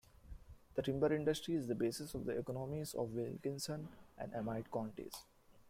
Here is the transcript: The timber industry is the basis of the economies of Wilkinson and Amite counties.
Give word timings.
The 0.73 0.81
timber 0.81 1.13
industry 1.13 1.53
is 1.53 1.67
the 1.67 1.75
basis 1.75 2.15
of 2.15 2.25
the 2.25 2.31
economies 2.35 2.95
of 2.95 3.11
Wilkinson 3.11 3.87
and 4.17 4.33
Amite 4.33 4.71
counties. 4.71 5.13